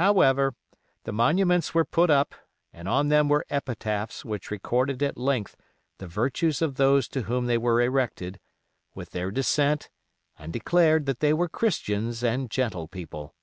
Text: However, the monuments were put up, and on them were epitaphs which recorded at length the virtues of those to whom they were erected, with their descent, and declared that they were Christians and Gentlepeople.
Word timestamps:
However, 0.00 0.54
the 1.04 1.12
monuments 1.12 1.74
were 1.74 1.84
put 1.84 2.08
up, 2.08 2.34
and 2.72 2.88
on 2.88 3.08
them 3.08 3.28
were 3.28 3.44
epitaphs 3.50 4.24
which 4.24 4.50
recorded 4.50 5.02
at 5.02 5.18
length 5.18 5.54
the 5.98 6.06
virtues 6.06 6.62
of 6.62 6.76
those 6.76 7.06
to 7.08 7.24
whom 7.24 7.44
they 7.44 7.58
were 7.58 7.82
erected, 7.82 8.40
with 8.94 9.10
their 9.10 9.30
descent, 9.30 9.90
and 10.38 10.50
declared 10.50 11.04
that 11.04 11.20
they 11.20 11.34
were 11.34 11.50
Christians 11.50 12.24
and 12.24 12.48
Gentlepeople. 12.50 13.34